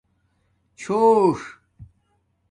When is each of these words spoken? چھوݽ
چھوݽ 0.79 1.39